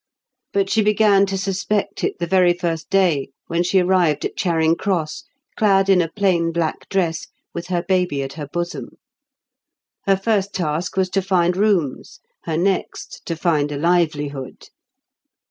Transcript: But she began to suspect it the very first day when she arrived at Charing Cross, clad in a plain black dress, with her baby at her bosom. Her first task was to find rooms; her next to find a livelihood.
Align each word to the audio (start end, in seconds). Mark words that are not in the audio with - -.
But 0.51 0.67
she 0.71 0.81
began 0.81 1.27
to 1.27 1.37
suspect 1.37 2.03
it 2.03 2.17
the 2.17 2.25
very 2.25 2.53
first 2.53 2.89
day 2.89 3.29
when 3.45 3.61
she 3.61 3.79
arrived 3.79 4.25
at 4.25 4.35
Charing 4.35 4.75
Cross, 4.75 5.25
clad 5.55 5.89
in 5.89 6.01
a 6.01 6.07
plain 6.09 6.51
black 6.51 6.89
dress, 6.89 7.27
with 7.53 7.67
her 7.67 7.83
baby 7.87 8.23
at 8.23 8.33
her 8.33 8.47
bosom. 8.47 8.97
Her 10.07 10.17
first 10.17 10.55
task 10.55 10.97
was 10.97 11.09
to 11.11 11.21
find 11.21 11.55
rooms; 11.55 12.19
her 12.45 12.57
next 12.57 13.21
to 13.27 13.35
find 13.35 13.71
a 13.71 13.77
livelihood. 13.77 14.69